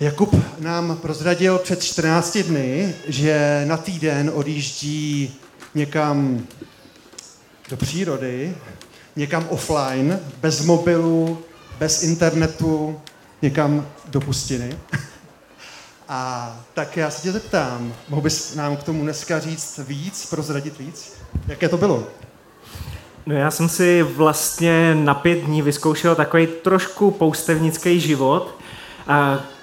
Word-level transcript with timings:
Jakub 0.00 0.36
nám 0.58 0.96
prozradil 0.96 1.58
před 1.58 1.84
14 1.84 2.38
dny, 2.38 2.94
že 3.06 3.64
na 3.68 3.76
týden 3.76 4.30
odjíždí 4.34 5.34
někam 5.74 6.46
do 7.70 7.76
přírody, 7.76 8.54
někam 9.16 9.46
offline, 9.48 10.20
bez 10.40 10.64
mobilu, 10.64 11.38
bez 11.78 12.02
internetu, 12.02 13.00
někam 13.42 13.86
do 14.08 14.20
pustiny. 14.20 14.78
A 16.08 16.56
tak 16.74 16.96
já 16.96 17.10
se 17.10 17.22
tě 17.22 17.32
zeptám, 17.32 17.94
mohl 18.08 18.22
bys 18.22 18.54
nám 18.54 18.76
k 18.76 18.82
tomu 18.82 19.02
dneska 19.02 19.40
říct 19.40 19.80
víc, 19.88 20.26
prozradit 20.26 20.78
víc? 20.78 21.12
Jaké 21.46 21.68
to 21.68 21.76
bylo? 21.76 22.06
No 23.26 23.34
já 23.34 23.50
jsem 23.50 23.68
si 23.68 24.02
vlastně 24.02 24.94
na 24.94 25.14
pět 25.14 25.38
dní 25.38 25.62
vyzkoušel 25.62 26.14
takový 26.14 26.46
trošku 26.46 27.10
poustevnický 27.10 28.00
život. 28.00 28.59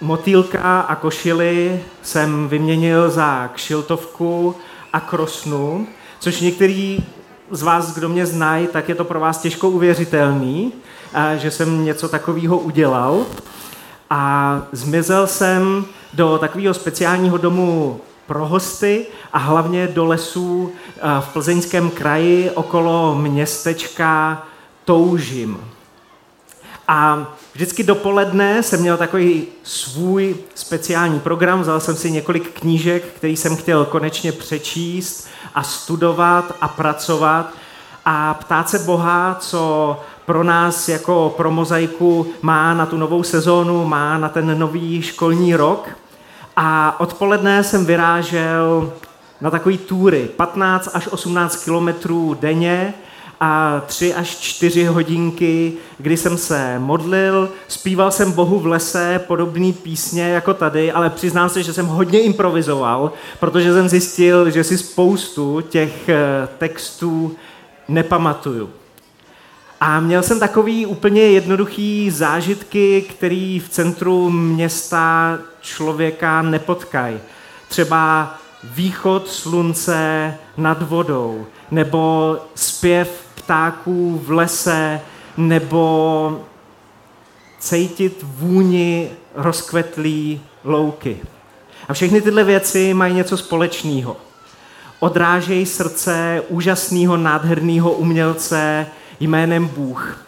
Motýlka 0.02 0.80
a 0.80 0.96
košily 0.96 1.84
jsem 2.02 2.48
vyměnil 2.48 3.10
za 3.10 3.50
kšiltovku 3.54 4.56
a 4.94 5.00
krosnu, 5.00 5.88
což 6.20 6.42
některý 6.42 7.00
z 7.52 7.62
vás, 7.62 7.96
kdo 7.96 8.10
mě 8.10 8.26
znají, 8.26 8.68
tak 8.68 8.90
je 8.90 8.96
to 8.96 9.04
pro 9.04 9.20
vás 9.20 9.38
těžko 9.38 9.70
uvěřitelný, 9.70 10.74
že 11.38 11.52
jsem 11.52 11.86
něco 11.86 12.10
takového 12.10 12.58
udělal. 12.58 13.26
A 14.10 14.62
zmizel 14.72 15.28
jsem 15.28 15.86
do 16.14 16.38
takového 16.38 16.74
speciálního 16.74 17.38
domu 17.38 18.02
pro 18.28 18.48
hosty 18.48 19.06
a 19.34 19.38
hlavně 19.38 19.88
do 19.88 20.06
lesů 20.06 20.72
v 21.20 21.34
plzeňském 21.34 21.90
kraji 21.90 22.52
okolo 22.52 23.16
městečka 23.16 24.44
Toužim. 24.86 25.58
A 26.88 27.28
vždycky 27.54 27.84
dopoledne 27.84 28.64
jsem 28.64 28.80
měl 28.80 28.98
takový 28.98 29.48
svůj 29.64 30.36
speciální 30.56 31.20
program, 31.20 31.62
vzal 31.62 31.80
jsem 31.80 31.96
si 31.96 32.12
několik 32.12 32.60
knížek, 32.60 33.04
který 33.04 33.38
jsem 33.38 33.56
chtěl 33.56 33.86
konečně 33.86 34.32
přečíst 34.32 35.28
a 35.56 35.64
studovat 35.64 36.56
a 36.62 36.68
pracovat. 36.68 37.54
A 38.06 38.34
ptát 38.34 38.70
se 38.70 38.80
Boha, 38.80 39.38
co 39.40 40.00
pro 40.26 40.44
nás 40.44 40.90
jako 40.90 41.34
pro 41.38 41.52
mozaiku 41.52 42.28
má 42.42 42.74
na 42.74 42.86
tu 42.86 42.98
novou 42.98 43.24
sezónu, 43.24 43.86
má 43.86 44.18
na 44.18 44.30
ten 44.30 44.60
nový 44.60 45.02
školní 45.02 45.56
rok. 45.56 45.90
A 46.56 47.00
odpoledne 47.00 47.64
jsem 47.64 47.86
vyrážel 47.86 48.94
na 49.42 49.52
takové 49.52 49.78
túry, 49.78 50.30
15 50.36 50.90
až 50.94 51.08
18 51.08 51.64
kilometrů 51.64 52.38
denně 52.40 52.94
a 53.40 53.82
3 53.86 54.14
až 54.14 54.30
4 54.38 54.86
hodinky, 54.86 55.74
kdy 55.98 56.18
jsem 56.18 56.38
se 56.38 56.80
modlil, 56.80 57.50
zpíval 57.68 58.12
jsem 58.12 58.32
Bohu 58.32 58.60
v 58.60 58.66
lese 58.66 59.22
podobné 59.28 59.74
písně 59.74 60.30
jako 60.30 60.54
tady, 60.54 60.92
ale 60.92 61.10
přiznám 61.10 61.50
se, 61.50 61.64
že 61.64 61.74
jsem 61.74 61.86
hodně 61.86 62.20
improvizoval, 62.20 63.12
protože 63.40 63.74
jsem 63.74 63.90
zjistil, 63.90 64.52
že 64.52 64.64
si 64.64 64.78
spoustu 64.78 65.62
těch 65.62 66.10
eh, 66.10 66.48
textů 66.58 67.36
nepamatuju. 67.88 68.70
A 69.82 70.00
měl 70.00 70.24
jsem 70.24 70.40
takový 70.40 70.86
úplně 70.86 71.22
jednoduchý 71.22 72.12
zážitky, 72.12 73.02
který 73.10 73.60
v 73.60 73.70
centru 73.70 74.30
města 74.30 75.38
člověka 75.62 76.42
nepotkají. 76.42 77.20
Třeba 77.68 78.36
východ 78.64 79.30
slunce 79.30 80.34
nad 80.58 80.90
vodou, 80.90 81.46
nebo 81.72 82.38
zpěv 82.56 83.27
ptáků 83.48 84.22
v 84.26 84.32
lese, 84.32 85.02
nebo 85.38 86.42
cítit 87.60 88.24
vůni 88.24 89.10
rozkvetlý 89.36 90.42
louky. 90.64 91.18
A 91.90 91.94
všechny 91.94 92.22
tyhle 92.22 92.44
věci 92.44 92.94
mají 92.94 93.14
něco 93.14 93.38
společného. 93.38 94.18
Odrážejí 95.00 95.66
srdce 95.66 96.44
úžasného, 96.50 97.18
nádherného 97.18 97.92
umělce, 97.92 98.88
jménem 99.20 99.68
Bůh. 99.68 100.26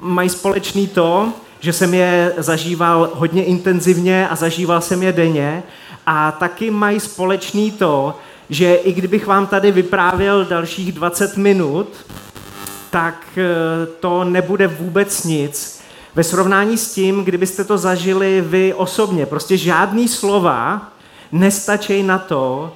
Mají 0.00 0.28
společný 0.28 0.88
to, 0.88 1.32
že 1.60 1.72
jsem 1.72 1.94
je 1.94 2.34
zažíval 2.38 3.10
hodně 3.14 3.44
intenzivně 3.44 4.28
a 4.28 4.36
zažíval 4.36 4.80
jsem 4.80 5.02
je 5.02 5.12
denně 5.12 5.62
a 6.06 6.32
taky 6.32 6.70
mají 6.70 7.00
společný 7.00 7.70
to, 7.70 8.18
že 8.50 8.74
i 8.74 8.92
kdybych 8.92 9.26
vám 9.26 9.46
tady 9.46 9.72
vyprávěl 9.72 10.44
dalších 10.44 10.92
20 10.92 11.36
minut, 11.36 11.88
tak 12.92 13.24
eh, 13.36 13.86
to 13.86 14.24
nebude 14.24 14.66
vůbec 14.66 15.24
nic. 15.24 15.82
Ve 16.14 16.24
srovnání 16.24 16.78
s 16.78 16.94
tím, 16.94 17.24
kdybyste 17.24 17.64
to 17.64 17.78
zažili 17.78 18.40
vy 18.40 18.74
osobně, 18.74 19.26
prostě 19.26 19.56
žádný 19.56 20.08
slova 20.08 20.92
nestačí 21.32 22.02
na 22.02 22.18
to, 22.18 22.72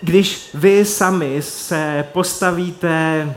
když 0.00 0.50
vy 0.54 0.84
sami 0.84 1.42
se 1.42 2.04
postavíte 2.12 3.34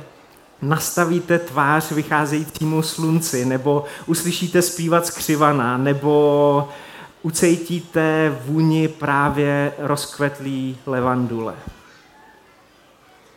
nastavíte 0.61 1.39
tvář 1.39 1.91
vycházejícímu 1.91 2.81
slunci, 2.81 3.45
nebo 3.45 3.83
uslyšíte 4.05 4.61
zpívat 4.61 5.05
skřivana, 5.05 5.77
nebo 5.77 6.69
ucejtíte 7.21 8.37
vůni 8.45 8.87
právě 8.87 9.73
rozkvetlý 9.77 10.77
levandule. 10.85 11.53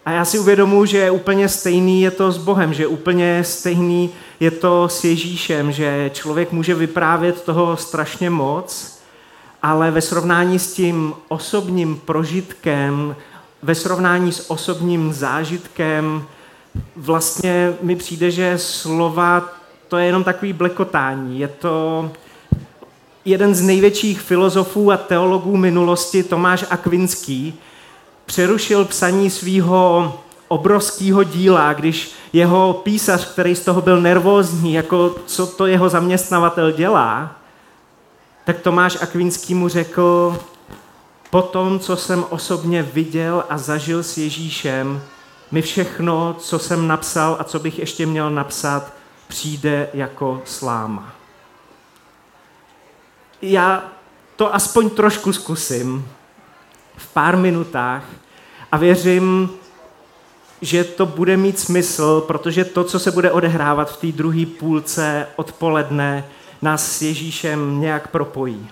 A 0.09 0.11
já 0.11 0.25
si 0.25 0.39
uvědomuji, 0.39 0.85
že 0.85 1.11
úplně 1.11 1.49
stejný 1.49 2.03
je 2.03 2.11
to 2.11 2.33
s 2.33 2.39
Bohem, 2.39 2.75
že 2.75 2.87
úplně 2.87 3.45
stejný 3.45 4.11
je 4.41 4.51
to 4.51 4.89
s 4.89 5.05
Ježíšem, 5.05 5.73
že 5.73 6.11
člověk 6.15 6.53
může 6.53 6.75
vyprávět 6.75 7.43
toho 7.43 7.77
strašně 7.77 8.31
moc, 8.31 8.99
ale 9.63 9.91
ve 9.91 10.01
srovnání 10.01 10.59
s 10.59 10.73
tím 10.73 11.15
osobním 11.29 11.97
prožitkem, 11.97 13.17
ve 13.63 13.75
srovnání 13.75 14.33
s 14.33 14.51
osobním 14.51 15.13
zážitkem, 15.13 16.25
vlastně 16.97 17.73
mi 17.83 17.97
přijde, 17.97 18.31
že 18.31 18.59
slova 18.59 19.49
to 19.89 19.97
je 19.97 20.07
jenom 20.07 20.25
takový 20.25 20.53
blekotání. 20.53 21.41
Je 21.41 21.49
to 21.49 22.11
jeden 23.25 23.55
z 23.55 23.63
největších 23.63 24.21
filozofů 24.21 24.93
a 24.93 24.97
teologů 24.97 25.57
minulosti, 25.57 26.23
Tomáš 26.23 26.65
Akvinský, 26.71 27.55
přerušil 28.29 28.85
psaní 28.85 29.31
svého 29.31 30.15
obrovského 30.49 31.23
díla, 31.23 31.73
když 31.73 32.13
jeho 32.33 32.73
písař, 32.73 33.33
který 33.33 33.57
z 33.57 33.61
toho 33.61 33.83
byl 33.83 34.01
nervózní, 34.01 34.75
jako 34.75 35.15
co 35.27 35.47
to 35.47 35.67
jeho 35.67 35.89
zaměstnavatel 35.89 36.73
dělá, 36.73 37.37
tak 38.45 38.61
Tomáš 38.61 38.99
Akvinský 39.01 39.55
mu 39.55 39.69
řekl, 39.69 40.39
po 41.31 41.43
tom, 41.43 41.81
co 41.81 41.97
jsem 41.97 42.25
osobně 42.31 42.83
viděl 42.83 43.45
a 43.49 43.59
zažil 43.59 44.03
s 44.03 44.19
Ježíšem, 44.19 45.03
mi 45.51 45.63
všechno, 45.63 46.37
co 46.39 46.59
jsem 46.59 46.89
napsal 46.89 47.37
a 47.41 47.45
co 47.45 47.59
bych 47.59 47.79
ještě 47.79 48.07
měl 48.07 48.31
napsat, 48.31 48.93
přijde 49.29 49.89
jako 49.95 50.43
sláma. 50.45 51.13
Já 53.43 53.85
to 54.37 54.55
aspoň 54.55 54.91
trošku 54.91 55.33
zkusím 55.33 56.09
v 56.99 57.13
pár 57.13 57.37
minutách 57.37 58.05
a 58.73 58.77
věřím, 58.77 59.51
že 60.63 60.85
to 60.85 61.07
bude 61.07 61.37
mít 61.37 61.59
smysl, 61.59 62.25
protože 62.27 62.65
to, 62.65 62.85
co 62.85 62.99
se 62.99 63.11
bude 63.11 63.31
odehrávat 63.31 63.93
v 63.93 63.97
té 63.97 64.07
druhé 64.07 64.47
půlce 64.47 65.27
odpoledne, 65.37 66.25
nás 66.63 66.93
s 66.93 67.03
Ježíšem 67.03 67.81
nějak 67.81 68.09
propojí. 68.09 68.69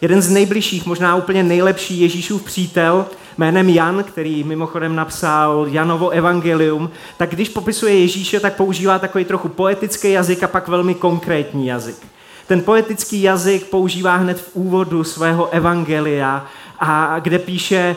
Jeden 0.00 0.22
z 0.22 0.30
nejbližších, 0.30 0.86
možná 0.86 1.16
úplně 1.16 1.42
nejlepší 1.42 2.00
Ježíšův 2.00 2.42
přítel, 2.42 3.06
jménem 3.38 3.68
Jan, 3.68 4.04
který 4.04 4.44
mimochodem 4.44 4.96
napsal 4.96 5.66
Janovo 5.70 6.08
evangelium, 6.08 6.90
tak 7.16 7.30
když 7.30 7.48
popisuje 7.48 7.98
Ježíše, 8.00 8.40
tak 8.40 8.56
používá 8.56 8.98
takový 8.98 9.24
trochu 9.24 9.48
poetický 9.48 10.12
jazyk 10.12 10.42
a 10.42 10.48
pak 10.48 10.68
velmi 10.68 10.94
konkrétní 10.94 11.66
jazyk. 11.66 11.96
Ten 12.46 12.62
poetický 12.62 13.22
jazyk 13.22 13.66
používá 13.66 14.16
hned 14.16 14.40
v 14.40 14.50
úvodu 14.56 15.04
svého 15.04 15.48
evangelia, 15.50 16.46
a 16.78 17.18
kde 17.18 17.38
píše, 17.38 17.96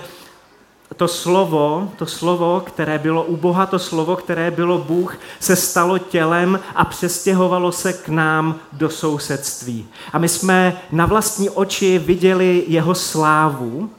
to 0.95 1.07
slovo, 1.07 1.91
to 1.97 2.05
slovo, 2.05 2.63
které 2.65 2.97
bylo 2.97 3.23
u 3.23 3.37
Boha, 3.37 3.65
to 3.65 3.79
slovo, 3.79 4.15
které 4.15 4.51
bylo 4.51 4.77
Bůh, 4.77 5.17
se 5.39 5.55
stalo 5.55 5.97
tělem 5.97 6.59
a 6.75 6.85
přestěhovalo 6.85 7.71
se 7.71 7.93
k 7.93 8.09
nám 8.09 8.55
do 8.73 8.89
sousedství. 8.89 9.87
A 10.13 10.17
my 10.17 10.29
jsme 10.29 10.81
na 10.91 11.05
vlastní 11.05 11.49
oči 11.49 11.99
viděli 11.99 12.63
jeho 12.67 12.95
slávu, 12.95 13.89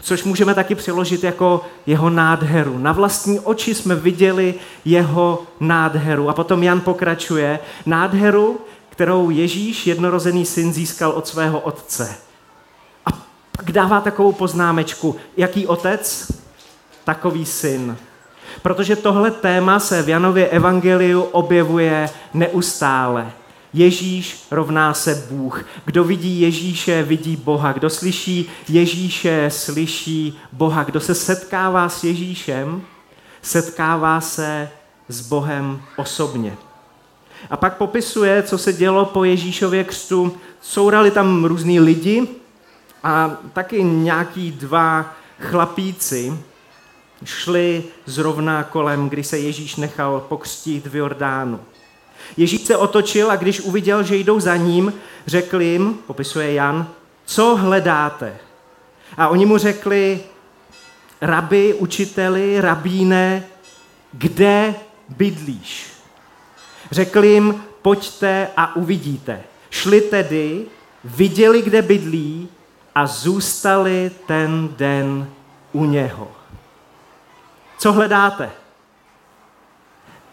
což 0.00 0.24
můžeme 0.24 0.54
taky 0.54 0.74
přeložit 0.74 1.24
jako 1.24 1.60
jeho 1.86 2.10
nádheru. 2.10 2.78
Na 2.78 2.92
vlastní 2.92 3.40
oči 3.40 3.74
jsme 3.74 3.94
viděli 3.94 4.54
jeho 4.84 5.42
nádheru. 5.60 6.28
A 6.28 6.32
potom 6.32 6.62
Jan 6.62 6.80
pokračuje, 6.80 7.58
nádheru, 7.86 8.60
kterou 8.88 9.30
Ježíš, 9.30 9.86
jednorozený 9.86 10.46
syn, 10.46 10.72
získal 10.72 11.10
od 11.10 11.28
svého 11.28 11.60
otce. 11.60 12.27
Pak 13.58 13.72
dává 13.72 14.00
takovou 14.00 14.32
poznámečku, 14.32 15.16
jaký 15.36 15.66
otec, 15.66 16.32
takový 17.04 17.46
syn. 17.46 17.96
Protože 18.62 18.96
tohle 18.96 19.30
téma 19.30 19.80
se 19.80 20.02
v 20.02 20.08
Janově 20.08 20.48
evangeliu 20.48 21.22
objevuje 21.22 22.10
neustále. 22.34 23.32
Ježíš 23.72 24.46
rovná 24.50 24.94
se 24.94 25.26
Bůh. 25.30 25.64
Kdo 25.84 26.04
vidí 26.04 26.40
Ježíše, 26.40 27.02
vidí 27.02 27.36
Boha. 27.36 27.72
Kdo 27.72 27.90
slyší 27.90 28.50
Ježíše, 28.68 29.50
slyší 29.50 30.38
Boha. 30.52 30.84
Kdo 30.84 31.00
se 31.00 31.14
setkává 31.14 31.88
s 31.88 32.04
Ježíšem, 32.04 32.82
setkává 33.42 34.20
se 34.20 34.70
s 35.08 35.28
Bohem 35.28 35.82
osobně. 35.96 36.56
A 37.50 37.56
pak 37.56 37.76
popisuje, 37.76 38.42
co 38.42 38.58
se 38.58 38.72
dělo 38.72 39.04
po 39.04 39.24
Ježíšově 39.24 39.84
křtu. 39.84 40.36
Sourali 40.60 41.10
tam 41.10 41.44
různí 41.44 41.80
lidi 41.80 42.28
a 43.02 43.36
taky 43.52 43.82
nějaký 43.84 44.50
dva 44.52 45.14
chlapíci 45.40 46.38
šli 47.24 47.84
zrovna 48.06 48.62
kolem, 48.62 49.08
kdy 49.08 49.24
se 49.24 49.38
Ježíš 49.38 49.76
nechal 49.76 50.20
pokřtít 50.20 50.86
v 50.86 50.96
Jordánu. 50.96 51.60
Ježíš 52.36 52.60
se 52.60 52.76
otočil 52.76 53.30
a 53.30 53.36
když 53.36 53.60
uviděl, 53.60 54.02
že 54.02 54.16
jdou 54.16 54.40
za 54.40 54.56
ním, 54.56 54.92
řekl 55.26 55.60
jim, 55.60 55.94
popisuje 56.06 56.52
Jan, 56.52 56.86
co 57.24 57.56
hledáte? 57.56 58.36
A 59.16 59.28
oni 59.28 59.46
mu 59.46 59.58
řekli, 59.58 60.20
rabi, 61.20 61.74
učiteli, 61.74 62.60
rabíne, 62.60 63.44
kde 64.12 64.74
bydlíš? 65.08 65.86
Řekl 66.90 67.24
jim, 67.24 67.64
pojďte 67.82 68.48
a 68.56 68.76
uvidíte. 68.76 69.42
Šli 69.70 70.00
tedy, 70.00 70.66
viděli, 71.04 71.62
kde 71.62 71.82
bydlí 71.82 72.48
a 72.98 73.06
zůstali 73.06 74.10
ten 74.26 74.68
den 74.76 75.30
u 75.72 75.84
něho. 75.84 76.28
Co 77.78 77.92
hledáte? 77.92 78.50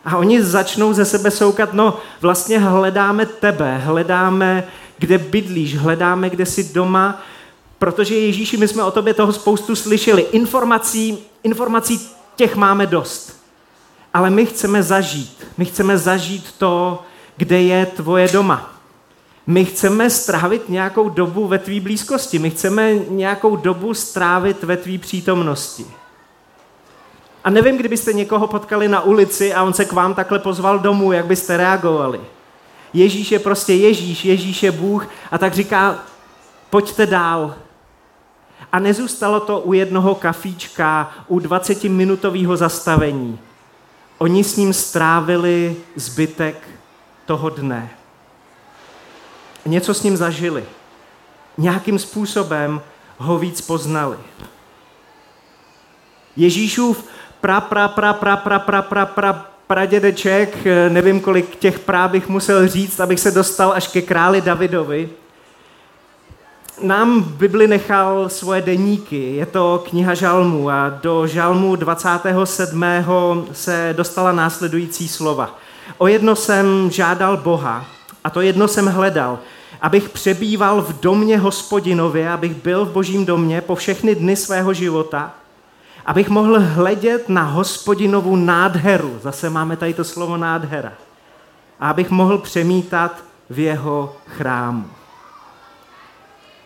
A 0.05 0.17
oni 0.17 0.43
začnou 0.43 0.93
ze 0.93 1.05
sebe 1.05 1.31
soukat, 1.31 1.73
no 1.73 1.97
vlastně 2.21 2.59
hledáme 2.59 3.25
tebe, 3.25 3.77
hledáme, 3.77 4.63
kde 4.97 5.17
bydlíš, 5.17 5.77
hledáme, 5.77 6.29
kde 6.29 6.45
jsi 6.45 6.73
doma, 6.73 7.21
protože 7.79 8.15
Ježíši, 8.15 8.57
my 8.57 8.67
jsme 8.67 8.83
o 8.83 8.91
tobě 8.91 9.13
toho 9.13 9.33
spoustu 9.33 9.75
slyšeli. 9.75 10.21
Informací, 10.21 11.17
informací 11.43 12.09
těch 12.35 12.55
máme 12.55 12.87
dost. 12.87 13.41
Ale 14.13 14.29
my 14.29 14.45
chceme 14.45 14.83
zažít. 14.83 15.47
My 15.57 15.65
chceme 15.65 15.97
zažít 15.97 16.51
to, 16.57 17.03
kde 17.37 17.61
je 17.61 17.85
tvoje 17.85 18.27
doma. 18.27 18.74
My 19.47 19.65
chceme 19.65 20.09
strávit 20.09 20.69
nějakou 20.69 21.09
dobu 21.09 21.47
ve 21.47 21.59
tvý 21.59 21.79
blízkosti. 21.79 22.39
My 22.39 22.49
chceme 22.49 22.93
nějakou 22.93 23.55
dobu 23.55 23.93
strávit 23.93 24.63
ve 24.63 24.77
tvý 24.77 24.97
přítomnosti. 24.97 25.85
A 27.43 27.49
nevím, 27.49 27.77
kdybyste 27.77 28.13
někoho 28.13 28.47
potkali 28.47 28.87
na 28.87 29.01
ulici 29.01 29.53
a 29.53 29.63
on 29.63 29.73
se 29.73 29.85
k 29.85 29.93
vám 29.93 30.13
takhle 30.13 30.39
pozval 30.39 30.79
domů, 30.79 31.11
jak 31.11 31.25
byste 31.25 31.57
reagovali. 31.57 32.21
Ježíš 32.93 33.31
je 33.31 33.39
prostě 33.39 33.73
Ježíš, 33.73 34.25
Ježíš 34.25 34.63
je 34.63 34.71
Bůh 34.71 35.07
a 35.31 35.37
tak 35.37 35.53
říká, 35.53 36.03
pojďte 36.69 37.05
dál. 37.05 37.55
A 38.71 38.79
nezůstalo 38.79 39.39
to 39.39 39.59
u 39.59 39.73
jednoho 39.73 40.15
kafíčka, 40.15 41.11
u 41.27 41.39
20-minutového 41.39 42.57
zastavení. 42.57 43.39
Oni 44.17 44.43
s 44.43 44.55
ním 44.55 44.73
strávili 44.73 45.75
zbytek 45.95 46.67
toho 47.25 47.49
dne. 47.49 47.89
Něco 49.65 49.93
s 49.93 50.03
ním 50.03 50.17
zažili. 50.17 50.63
Nějakým 51.57 51.99
způsobem 51.99 52.81
ho 53.17 53.37
víc 53.37 53.61
poznali. 53.61 54.17
Ježíšův 56.35 57.05
pra, 57.41 57.61
pra, 57.61 57.87
pra, 57.87 58.13
pra, 58.13 58.37
pra, 58.37 58.59
pra, 58.59 58.81
pra, 58.81 59.05
pra, 59.05 59.45
pradědeček, 59.67 60.57
nevím, 60.89 61.19
kolik 61.19 61.55
těch 61.55 61.79
prá 61.79 62.07
bych 62.07 62.27
musel 62.27 62.67
říct, 62.67 62.99
abych 62.99 63.19
se 63.19 63.31
dostal 63.31 63.71
až 63.71 63.87
ke 63.87 64.01
králi 64.01 64.41
Davidovi, 64.41 65.09
nám 66.81 67.23
v 67.23 67.27
Bibli 67.27 67.67
nechal 67.67 68.29
svoje 68.29 68.61
deníky. 68.61 69.35
Je 69.35 69.45
to 69.45 69.83
kniha 69.89 70.13
Žalmu 70.13 70.69
a 70.69 70.89
do 70.89 71.27
Žalmu 71.27 71.75
27. 71.75 72.83
se 73.51 73.93
dostala 73.97 74.31
následující 74.31 75.07
slova. 75.07 75.59
O 75.97 76.07
jedno 76.07 76.35
jsem 76.35 76.91
žádal 76.91 77.37
Boha 77.37 77.85
a 78.23 78.29
to 78.29 78.41
jedno 78.41 78.67
jsem 78.67 78.85
hledal, 78.85 79.39
abych 79.81 80.09
přebýval 80.09 80.81
v 80.81 80.99
domě 80.99 81.37
hospodinově, 81.37 82.29
abych 82.29 82.55
byl 82.55 82.85
v 82.85 82.91
božím 82.91 83.25
domě 83.25 83.61
po 83.61 83.75
všechny 83.75 84.15
dny 84.15 84.35
svého 84.35 84.73
života– 84.73 85.35
abych 86.05 86.29
mohl 86.29 86.59
hledět 86.59 87.29
na 87.29 87.43
hospodinovu 87.43 88.35
nádheru. 88.35 89.19
Zase 89.23 89.49
máme 89.49 89.77
tady 89.77 89.93
to 89.93 90.03
slovo 90.03 90.37
nádhera. 90.37 90.93
A 91.79 91.89
abych 91.89 92.09
mohl 92.09 92.37
přemítat 92.37 93.23
v 93.49 93.59
jeho 93.59 94.15
chrámu. 94.27 94.85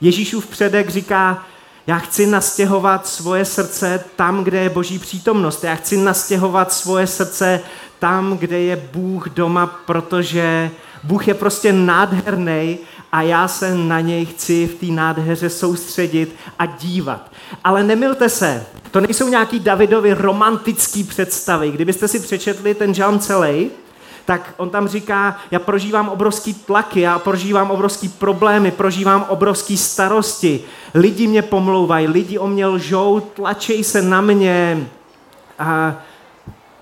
Ježíšův 0.01 0.47
předek 0.47 0.89
říká, 0.89 1.45
já 1.87 1.97
chci 1.97 2.25
nastěhovat 2.25 3.07
svoje 3.07 3.45
srdce 3.45 4.03
tam, 4.15 4.43
kde 4.43 4.59
je 4.59 4.69
boží 4.69 4.99
přítomnost. 4.99 5.63
Já 5.63 5.75
chci 5.75 5.97
nastěhovat 5.97 6.73
svoje 6.73 7.07
srdce 7.07 7.61
tam, 7.99 8.37
kde 8.37 8.59
je 8.59 8.89
Bůh 8.93 9.29
doma, 9.29 9.67
protože 9.67 10.71
Bůh 11.03 11.27
je 11.27 11.33
prostě 11.33 11.73
nádherný 11.73 12.77
a 13.11 13.21
já 13.21 13.47
se 13.47 13.75
na 13.75 13.99
něj 13.99 14.25
chci 14.25 14.67
v 14.67 14.75
té 14.75 14.85
nádheře 14.85 15.49
soustředit 15.49 16.35
a 16.59 16.65
dívat. 16.65 17.31
Ale 17.63 17.83
nemilte 17.83 18.29
se, 18.29 18.65
to 18.91 19.01
nejsou 19.01 19.29
nějaký 19.29 19.59
Davidovi 19.59 20.13
romantický 20.13 21.03
představy. 21.03 21.71
Kdybyste 21.71 22.07
si 22.07 22.19
přečetli 22.19 22.73
ten 22.73 22.93
žalm 22.93 23.19
celý, 23.19 23.71
tak 24.25 24.53
on 24.57 24.69
tam 24.69 24.87
říká, 24.87 25.37
já 25.51 25.59
prožívám 25.59 26.09
obrovský 26.09 26.53
tlaky, 26.53 27.01
já 27.01 27.19
prožívám 27.19 27.71
obrovský 27.71 28.09
problémy, 28.09 28.71
prožívám 28.71 29.25
obrovský 29.29 29.77
starosti. 29.77 30.63
Lidi 30.93 31.27
mě 31.27 31.41
pomlouvají, 31.41 32.07
lidi 32.07 32.37
o 32.37 32.47
mě 32.47 32.67
lžou, 32.67 33.19
tlačej 33.19 33.83
se 33.83 34.01
na 34.01 34.21
mě. 34.21 34.87
A 35.59 35.95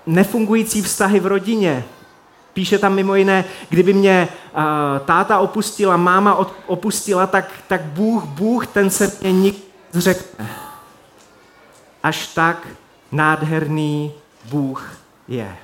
nefungující 0.06 0.82
vztahy 0.82 1.20
v 1.20 1.26
rodině, 1.26 1.84
Píše 2.58 2.78
tam 2.78 2.94
mimo 2.94 3.14
jiné, 3.14 3.44
kdyby 3.68 3.92
mě 3.92 4.28
uh, 4.52 4.60
táta 5.06 5.38
opustila, 5.38 5.96
máma 5.96 6.46
opustila, 6.66 7.26
tak, 7.26 7.52
tak 7.68 7.82
Bůh, 7.82 8.24
Bůh, 8.24 8.66
ten 8.66 8.90
se 8.90 9.12
mě 9.20 9.32
nikdy 9.32 9.62
zřekne. 9.92 10.50
Až 12.02 12.26
tak 12.26 12.68
nádherný 13.12 14.12
Bůh 14.44 14.92
je. 15.28 15.56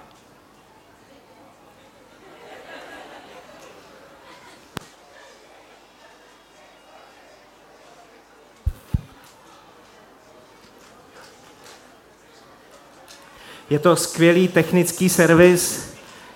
Je 13.71 13.78
to 13.78 13.97
skvělý 13.97 14.49
technický 14.49 15.09
servis, 15.09 15.94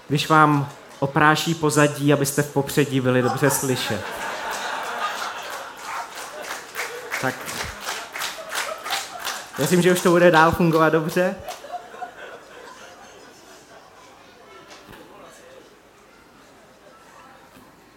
když 0.09 0.29
vám 0.29 0.69
opráší 0.99 1.55
pozadí, 1.55 2.12
abyste 2.12 2.43
v 2.43 2.53
popředí 2.53 3.00
byli 3.00 3.23
dobře 3.23 3.50
slyšet. 3.50 4.00
Tak 7.21 7.35
věřím, 9.59 9.83
že 9.83 9.93
už 9.93 10.00
to 10.00 10.11
bude 10.11 10.31
dál 10.31 10.53
fungovat 10.53 10.88
dobře. 10.88 11.35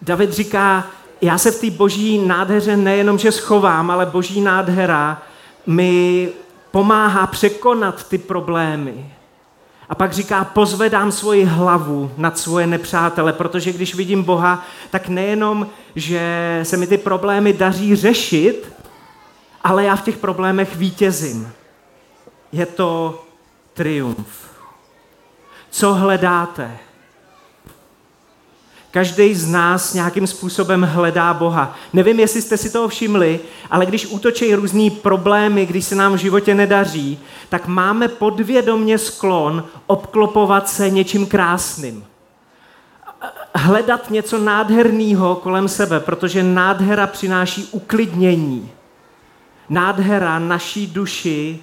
David 0.02 0.32
říká, 0.32 0.86
já 1.20 1.38
se 1.38 1.50
v 1.50 1.60
té 1.60 1.70
boží 1.70 2.18
nádheře 2.18 2.76
nejenom, 2.76 3.18
že 3.18 3.32
schovám, 3.32 3.90
ale 3.90 4.06
boží 4.06 4.40
nádhera 4.40 5.22
mi 5.66 6.28
pomáhá 6.70 7.26
překonat 7.26 8.08
ty 8.08 8.18
problémy. 8.18 9.14
A 9.92 9.94
pak 9.94 10.12
říká, 10.12 10.44
pozvedám 10.44 11.12
svoji 11.12 11.44
hlavu 11.44 12.10
nad 12.16 12.38
svoje 12.38 12.66
nepřátele, 12.66 13.32
protože 13.32 13.72
když 13.72 13.94
vidím 13.94 14.22
Boha, 14.22 14.66
tak 14.90 15.08
nejenom, 15.08 15.66
že 15.96 16.60
se 16.62 16.76
mi 16.76 16.86
ty 16.86 16.98
problémy 16.98 17.52
daří 17.52 17.96
řešit, 17.96 18.72
ale 19.64 19.84
já 19.84 19.96
v 19.96 20.02
těch 20.02 20.16
problémech 20.16 20.76
vítězím. 20.76 21.52
Je 22.52 22.66
to 22.66 23.24
triumf. 23.74 24.28
Co 25.70 25.94
hledáte? 25.94 26.78
Každý 28.92 29.34
z 29.34 29.48
nás 29.48 29.94
nějakým 29.94 30.26
způsobem 30.26 30.82
hledá 30.82 31.34
Boha. 31.34 31.76
Nevím, 31.92 32.20
jestli 32.20 32.42
jste 32.42 32.56
si 32.56 32.70
toho 32.70 32.88
všimli, 32.88 33.40
ale 33.70 33.86
když 33.86 34.06
útočí 34.06 34.54
různý 34.54 34.90
problémy, 34.90 35.66
když 35.66 35.84
se 35.84 35.94
nám 35.94 36.12
v 36.12 36.16
životě 36.16 36.54
nedaří, 36.54 37.18
tak 37.48 37.66
máme 37.66 38.08
podvědomně 38.08 38.98
sklon 38.98 39.64
obklopovat 39.86 40.68
se 40.68 40.90
něčím 40.90 41.26
krásným. 41.26 42.04
Hledat 43.54 44.10
něco 44.10 44.38
nádherného 44.38 45.34
kolem 45.34 45.68
sebe, 45.68 46.00
protože 46.00 46.42
nádhera 46.42 47.06
přináší 47.06 47.68
uklidnění. 47.72 48.70
Nádhera 49.68 50.38
naší 50.38 50.86
duši 50.86 51.62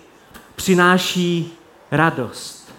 přináší 0.55 1.53
radost. 1.91 2.73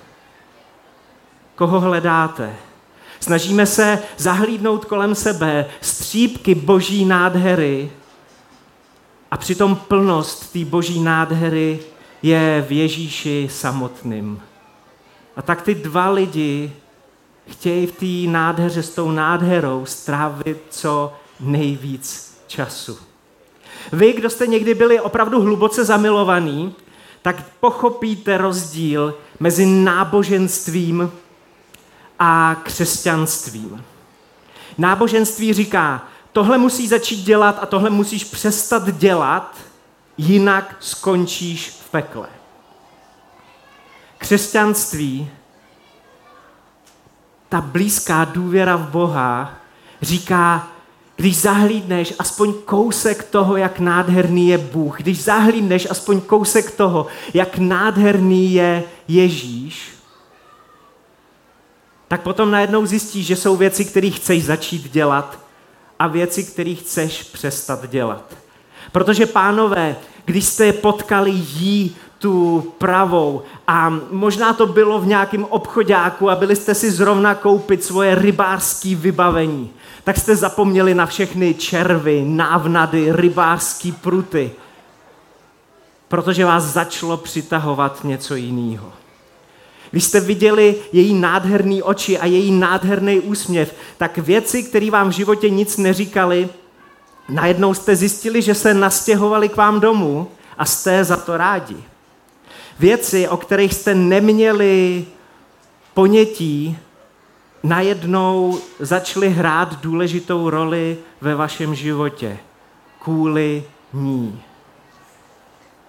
Koho 1.55 1.81
hledáte? 1.81 2.57
Snažíme 3.21 3.67
se 3.67 3.99
zahlídnout 4.17 4.85
kolem 4.85 5.15
sebe 5.15 5.67
střípky 5.81 6.55
boží 6.55 7.05
nádhery 7.05 7.91
a 9.31 9.37
přitom 9.37 9.77
plnost 9.77 10.53
té 10.53 10.65
boží 10.65 11.01
nádhery 11.01 11.81
je 12.23 12.65
v 12.69 12.73
Ježíši 12.73 13.49
samotným. 13.51 14.41
A 15.37 15.43
tak 15.43 15.63
ty 15.63 15.75
dva 15.75 16.11
lidi 16.11 16.73
chtějí 17.49 17.87
v 17.87 17.93
té 17.93 18.31
nádheře 18.31 18.83
s 18.83 18.91
tou 18.91 19.11
nádherou 19.11 19.87
strávit 19.87 20.63
co 20.71 21.13
nejvíc 21.41 22.39
času. 22.47 22.99
Vy, 23.93 24.13
kdo 24.13 24.31
jste 24.31 24.47
někdy 24.47 24.75
byli 24.75 25.01
opravdu 25.01 25.41
hluboce 25.41 25.85
zamilovaní, 25.85 26.75
tak 27.23 27.45
pochopíte 27.61 28.39
rozdíl 28.39 29.15
mezi 29.41 29.67
náboženstvím 29.67 31.13
a 32.21 32.57
křesťanstvím. 32.63 33.85
Náboženství 34.79 35.53
říká, 35.53 36.07
tohle 36.33 36.59
musí 36.59 36.89
začít 36.89 37.23
dělat 37.23 37.59
a 37.63 37.67
tohle 37.67 37.91
musíš 37.91 38.25
přestat 38.25 38.91
dělat, 38.91 39.57
jinak 40.19 40.77
skončíš 40.81 41.69
v 41.69 41.91
pekle. 41.91 42.29
Křesťanství, 44.19 45.31
ta 47.49 47.61
blízká 47.61 48.25
důvěra 48.25 48.77
v 48.77 48.89
Boha, 48.89 49.55
říká, 50.03 50.69
když 51.17 51.41
zahlídneš 51.41 52.15
aspoň 52.19 52.53
kousek 52.65 53.23
toho, 53.23 53.57
jak 53.57 53.79
nádherný 53.79 54.49
je 54.49 54.59
Bůh, 54.59 54.99
když 54.99 55.25
zahlídneš 55.25 55.87
aspoň 55.91 56.21
kousek 56.21 56.71
toho, 56.71 57.07
jak 57.35 57.59
nádherný 57.59 58.53
je 58.53 58.85
Ježíš, 59.09 60.00
tak 62.11 62.23
potom 62.23 62.51
najednou 62.51 62.87
zjistíš, 62.87 63.27
že 63.27 63.37
jsou 63.37 63.57
věci, 63.57 63.85
které 63.85 64.11
chceš 64.11 64.45
začít 64.45 64.93
dělat 64.93 65.39
a 65.99 66.07
věci, 66.07 66.45
které 66.45 66.75
chceš 66.75 67.23
přestat 67.23 67.91
dělat. 67.91 68.35
Protože 68.93 69.27
pánové, 69.27 69.97
když 70.25 70.45
jste 70.45 70.67
je 70.67 70.73
potkali 70.73 71.31
jí 71.31 71.97
tu 72.19 72.61
pravou 72.79 73.43
a 73.67 73.95
možná 74.11 74.53
to 74.53 74.67
bylo 74.67 75.01
v 75.01 75.07
nějakém 75.07 75.45
obchodáku 75.45 76.31
a 76.31 76.37
byli 76.37 76.57
jste 76.57 76.75
si 76.75 76.91
zrovna 76.91 77.35
koupit 77.35 77.85
svoje 77.85 78.15
rybářské 78.15 78.95
vybavení, 78.95 79.71
tak 80.05 80.17
jste 80.17 80.37
zapomněli 80.37 80.95
na 80.95 81.07
všechny 81.07 81.55
červy, 81.55 82.25
návnady, 82.27 83.13
rybářské 83.13 83.93
pruty, 83.93 84.51
protože 86.09 86.45
vás 86.45 86.65
začalo 86.65 87.17
přitahovat 87.17 88.05
něco 88.05 88.35
jiného. 88.35 89.00
Když 89.91 90.05
jste 90.05 90.21
viděli 90.21 90.77
její 90.93 91.15
nádherný 91.15 91.83
oči 91.83 92.19
a 92.19 92.27
její 92.27 92.53
nádherný 92.53 93.21
úsměv, 93.21 93.75
tak 93.99 94.19
věci, 94.19 94.63
které 94.63 94.91
vám 94.91 95.09
v 95.09 95.13
životě 95.13 95.51
nic 95.51 95.77
neříkali, 95.77 96.49
najednou 97.29 97.75
jste 97.75 97.97
zjistili, 97.97 98.43
že 98.43 98.55
se 98.55 98.75
nastěhovali 98.75 99.49
k 99.49 99.57
vám 99.57 99.81
domů 99.81 100.29
a 100.59 100.65
jste 100.65 101.05
za 101.05 101.17
to 101.17 101.37
rádi. 101.37 101.77
Věci, 102.79 103.29
o 103.29 103.37
kterých 103.37 103.75
jste 103.75 103.95
neměli 103.95 105.05
ponětí, 105.95 106.79
najednou 107.63 108.59
začaly 108.79 109.29
hrát 109.29 109.81
důležitou 109.81 110.51
roli 110.51 110.99
ve 111.21 111.35
vašem 111.35 111.75
životě 111.75 112.39
kvůli 113.03 113.65
ní. 113.93 114.43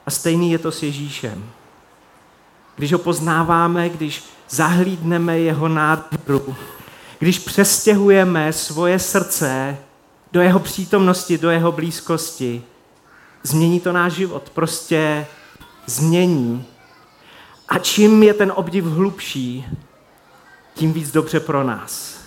A 0.06 0.12
stejný 0.12 0.52
je 0.52 0.60
to 0.60 0.72
s 0.72 0.84
Ježíšem. 0.84 1.52
Když 2.76 2.94
ho 2.94 3.00
poznáváme, 3.00 3.90
když 3.90 4.24
zahlídneme 4.50 5.40
jeho 5.40 5.68
nádheru, 5.68 6.56
když 7.20 7.40
přestěhujeme 7.40 8.54
svoje 8.54 9.00
srdce 9.00 9.78
do 10.32 10.42
jeho 10.42 10.60
přítomnosti, 10.60 11.38
do 11.38 11.50
jeho 11.50 11.72
blízkosti, 11.72 12.64
změní 13.44 13.80
to 13.80 13.92
náš 13.92 14.14
život. 14.14 14.50
Prostě 14.50 15.28
změní. 15.86 16.66
A 17.68 17.80
čím 17.80 18.24
je 18.24 18.34
ten 18.34 18.52
obdiv 18.56 18.86
hlubší, 18.86 19.66
tím 20.74 20.94
víc 20.94 21.12
dobře 21.12 21.40
pro 21.40 21.64
nás. 21.64 22.20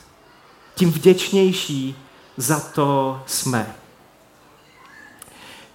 Tím 0.74 0.92
vděčnější 0.92 1.96
za 2.36 2.60
to 2.60 3.22
jsme. 3.26 3.74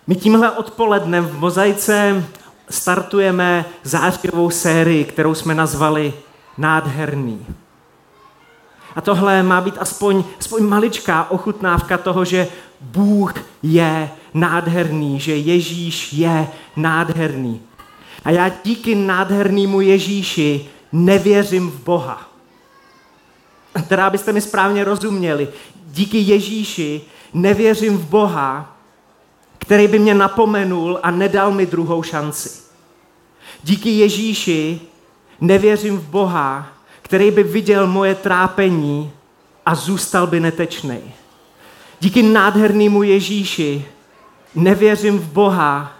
My 0.07 0.15
tímhle 0.15 0.51
odpolednem 0.51 1.25
v 1.25 1.39
mozaice 1.39 2.25
startujeme 2.69 3.65
zářivou 3.83 4.49
sérii, 4.49 5.05
kterou 5.05 5.33
jsme 5.33 5.55
nazvali 5.55 6.13
Nádherný. 6.57 7.45
A 8.95 9.01
tohle 9.01 9.43
má 9.43 9.61
být 9.61 9.75
aspoň, 9.79 10.23
aspoň 10.39 10.63
maličká 10.63 11.31
ochutnávka 11.31 11.97
toho, 11.97 12.25
že 12.25 12.47
Bůh 12.81 13.33
je 13.63 14.09
nádherný, 14.33 15.19
že 15.19 15.35
Ježíš 15.35 16.13
je 16.13 16.47
nádherný. 16.75 17.61
A 18.25 18.31
já 18.31 18.51
díky 18.63 18.95
nádhernému 18.95 19.81
Ježíši 19.81 20.69
nevěřím 20.91 21.71
v 21.71 21.83
Boha. 21.83 22.29
Teda, 23.87 24.07
abyste 24.07 24.33
mi 24.33 24.41
správně 24.41 24.83
rozuměli, 24.83 25.47
díky 25.85 26.17
Ježíši 26.17 27.01
nevěřím 27.33 27.97
v 27.97 28.05
Boha, 28.05 28.78
který 29.59 29.87
by 29.87 29.99
mě 29.99 30.13
napomenul 30.13 30.99
a 31.03 31.11
nedal 31.11 31.51
mi 31.51 31.65
druhou 31.65 32.03
šanci. 32.03 32.49
Díky 33.63 33.89
Ježíši 33.89 34.81
nevěřím 35.41 35.97
v 35.97 36.07
Boha, 36.09 36.67
který 37.01 37.31
by 37.31 37.43
viděl 37.43 37.87
moje 37.87 38.15
trápení 38.15 39.11
a 39.65 39.75
zůstal 39.75 40.27
by 40.27 40.39
netečný. 40.39 40.99
Díky 41.99 42.23
nádhernému 42.23 43.03
Ježíši 43.03 43.85
nevěřím 44.55 45.19
v 45.19 45.27
Boha, 45.27 45.91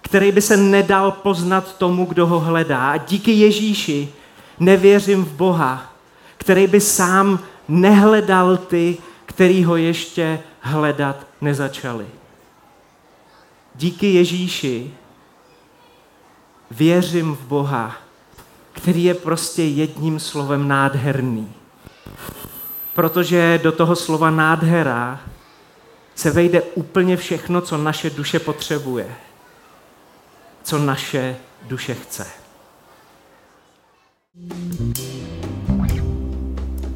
který 0.00 0.32
by 0.32 0.42
se 0.42 0.56
nedal 0.56 1.10
poznat 1.10 1.76
tomu, 1.78 2.04
kdo 2.04 2.26
ho 2.26 2.40
hledá. 2.40 2.90
A 2.90 2.96
díky 2.96 3.32
Ježíši 3.32 4.08
nevěřím 4.60 5.24
v 5.24 5.32
Boha, 5.32 5.92
který 6.36 6.66
by 6.66 6.80
sám 6.80 7.38
nehledal 7.68 8.56
ty, 8.56 8.96
který 9.26 9.64
ho 9.64 9.76
ještě 9.76 10.40
hledat 10.60 11.26
nezačali. 11.40 12.06
Díky 13.78 14.06
Ježíši 14.06 14.90
věřím 16.70 17.36
v 17.36 17.40
Boha, 17.40 17.96
který 18.72 19.04
je 19.04 19.14
prostě 19.14 19.62
jedním 19.62 20.20
slovem 20.20 20.68
nádherný. 20.68 21.52
Protože 22.94 23.60
do 23.62 23.72
toho 23.72 23.96
slova 23.96 24.30
nádhera 24.30 25.20
se 26.14 26.30
vejde 26.30 26.62
úplně 26.62 27.16
všechno, 27.16 27.60
co 27.60 27.76
naše 27.76 28.10
duše 28.10 28.38
potřebuje, 28.38 29.14
co 30.62 30.78
naše 30.78 31.36
duše 31.62 31.94
chce. 31.94 32.26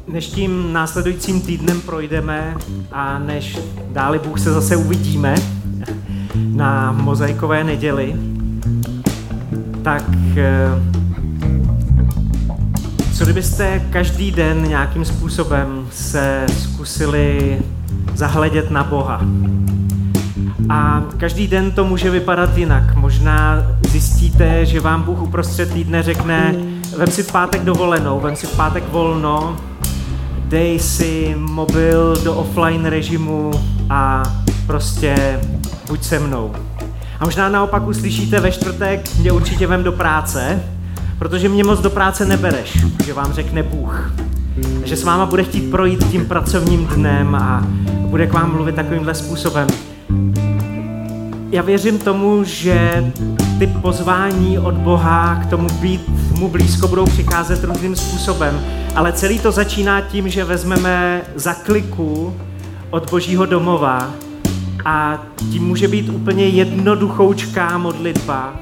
Než 0.07 0.27
tím 0.27 0.73
následujícím 0.73 1.41
týdnem 1.41 1.81
projdeme 1.81 2.57
a 2.91 3.19
než 3.19 3.59
dáli 3.87 4.19
Bůh 4.19 4.39
se 4.39 4.51
zase 4.51 4.75
uvidíme 4.75 5.35
na 6.35 6.91
mozaikové 6.91 7.63
neděli, 7.63 8.15
tak 9.81 10.03
eh, 10.37 10.93
co 13.13 13.23
kdybyste 13.23 13.79
každý 13.89 14.31
den 14.31 14.63
nějakým 14.67 15.05
způsobem 15.05 15.87
se 15.91 16.45
zkusili 16.59 17.59
zahledět 18.15 18.71
na 18.71 18.83
Boha? 18.83 19.21
A 20.69 21.03
každý 21.17 21.47
den 21.47 21.71
to 21.71 21.83
může 21.83 22.09
vypadat 22.09 22.57
jinak. 22.57 22.95
Možná 22.95 23.57
zjistíte, 23.89 24.65
že 24.65 24.79
vám 24.79 25.03
Bůh 25.03 25.21
uprostřed 25.21 25.73
týdne 25.73 26.03
řekne, 26.03 26.55
vem 26.97 27.07
si 27.07 27.23
v 27.23 27.31
pátek 27.31 27.61
dovolenou, 27.63 28.19
vem 28.19 28.35
si 28.35 28.47
v 28.47 28.55
pátek 28.55 28.83
volno, 28.91 29.57
dej 30.45 30.79
si 30.79 31.35
mobil 31.37 32.15
do 32.23 32.35
offline 32.35 32.85
režimu 32.85 33.51
a 33.89 34.23
prostě 34.67 35.39
buď 35.87 36.03
se 36.03 36.19
mnou. 36.19 36.55
A 37.19 37.25
možná 37.25 37.49
naopak 37.49 37.87
uslyšíte 37.87 38.39
ve 38.39 38.51
čtvrtek, 38.51 39.15
mě 39.19 39.31
určitě 39.31 39.67
vem 39.67 39.83
do 39.83 39.91
práce, 39.91 40.63
protože 41.19 41.49
mě 41.49 41.63
moc 41.63 41.79
do 41.79 41.89
práce 41.89 42.25
nebereš, 42.25 42.77
že 43.05 43.13
vám 43.13 43.33
řekne 43.33 43.63
Bůh. 43.63 44.13
Že 44.85 44.97
s 44.97 45.03
váma 45.03 45.25
bude 45.25 45.43
chtít 45.43 45.71
projít 45.71 46.11
tím 46.11 46.25
pracovním 46.25 46.85
dnem 46.85 47.35
a 47.35 47.67
bude 47.99 48.27
k 48.27 48.33
vám 48.33 48.53
mluvit 48.53 48.75
takovýmhle 48.75 49.15
způsobem. 49.15 49.67
Já 51.51 51.61
věřím 51.61 51.99
tomu, 51.99 52.43
že 52.43 53.03
ty 53.59 53.67
pozvání 53.67 54.59
od 54.59 54.73
Boha 54.73 55.35
k 55.35 55.45
tomu 55.45 55.69
být 55.69 56.09
mu 56.37 56.49
blízko 56.49 56.87
budou 56.87 57.05
přicházet 57.05 57.63
různým 57.63 57.95
způsobem, 57.95 58.61
ale 58.95 59.13
celý 59.13 59.39
to 59.39 59.51
začíná 59.51 60.01
tím, 60.01 60.29
že 60.29 60.43
vezmeme 60.43 61.21
za 61.35 61.53
kliku 61.53 62.35
od 62.89 63.09
Božího 63.09 63.45
domova 63.45 64.13
a 64.85 65.23
tím 65.51 65.63
může 65.63 65.87
být 65.87 66.09
úplně 66.09 66.47
jednoduchoučká 66.47 67.77
modlitba, 67.77 68.53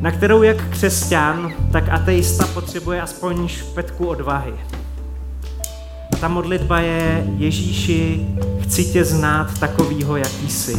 na 0.00 0.10
kterou 0.10 0.42
jak 0.42 0.68
křesťan, 0.68 1.52
tak 1.72 1.88
ateista 1.88 2.46
potřebuje 2.46 3.02
aspoň 3.02 3.48
špetku 3.48 4.06
odvahy. 4.06 4.54
ta 6.20 6.28
modlitba 6.28 6.80
je 6.80 7.26
Ježíši, 7.36 8.26
chci 8.60 8.84
tě 8.84 9.04
znát 9.04 9.58
takovýho, 9.58 10.16
jaký 10.16 10.50
jsi. 10.50 10.76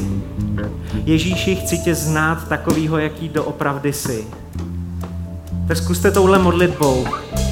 Ježíši, 1.05 1.55
chci 1.55 1.77
tě 1.77 1.95
znát 1.95 2.47
takovýho, 2.47 2.97
jaký 2.97 3.29
doopravdy 3.29 3.93
jsi. 3.93 4.27
Tak 5.67 5.77
zkuste 5.77 6.11
touhle 6.11 6.39
modlitbou 6.39 7.05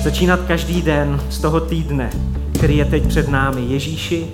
začínat 0.04 0.40
každý 0.48 0.82
den 0.82 1.22
z 1.30 1.40
toho 1.40 1.60
týdne, 1.60 2.10
který 2.54 2.78
je 2.78 2.86
teď 2.86 3.08
před 3.08 3.30
námi. 3.30 3.62
Ježíši, 3.62 4.28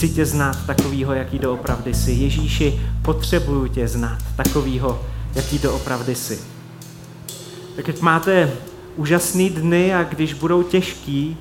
chci 0.00 0.08
tě 0.08 0.26
znát 0.26 0.66
takovýho, 0.66 1.12
jaký 1.12 1.38
doopravdy 1.38 1.94
jsi. 1.94 2.12
Ježíši, 2.12 2.80
potřebuju 3.02 3.66
tě 3.66 3.88
znát 3.88 4.18
takovýho, 4.36 5.02
jaký 5.34 5.58
doopravdy 5.58 6.14
jsi. 6.14 6.40
Tak 7.76 7.88
ať 7.88 8.00
máte 8.00 8.52
úžasný 8.96 9.50
dny 9.50 9.94
a 9.94 10.02
když 10.02 10.34
budou 10.34 10.62
těžký, 10.62 11.36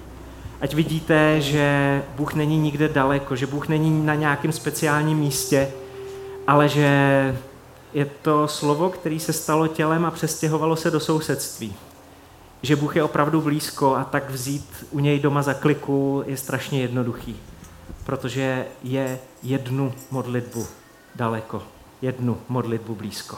ať 0.61 0.73
vidíte, 0.73 1.41
že 1.41 2.01
Bůh 2.15 2.33
není 2.33 2.57
nikde 2.57 2.89
daleko, 2.89 3.35
že 3.35 3.47
Bůh 3.47 3.67
není 3.67 4.05
na 4.05 4.15
nějakém 4.15 4.51
speciálním 4.51 5.17
místě, 5.17 5.67
ale 6.47 6.69
že 6.69 6.89
je 7.93 8.05
to 8.21 8.47
slovo, 8.47 8.89
který 8.89 9.19
se 9.19 9.33
stalo 9.33 9.67
tělem 9.67 10.05
a 10.05 10.11
přestěhovalo 10.11 10.75
se 10.75 10.91
do 10.91 10.99
sousedství. 10.99 11.73
Že 12.61 12.75
Bůh 12.75 12.95
je 12.95 13.03
opravdu 13.03 13.41
blízko 13.41 13.95
a 13.95 14.03
tak 14.03 14.29
vzít 14.29 14.85
u 14.91 14.99
něj 14.99 15.19
doma 15.19 15.41
za 15.41 15.53
kliku 15.53 16.23
je 16.27 16.37
strašně 16.37 16.81
jednoduchý, 16.81 17.35
protože 18.09 18.65
je 18.83 19.19
jednu 19.43 19.93
modlitbu 20.11 20.67
daleko, 21.15 21.63
jednu 22.01 22.41
modlitbu 22.49 22.95
blízko. 22.95 23.37